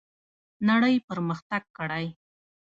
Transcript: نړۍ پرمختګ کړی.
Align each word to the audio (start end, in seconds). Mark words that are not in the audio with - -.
نړۍ 0.69 0.95
پرمختګ 1.09 1.61
کړی. 1.77 2.05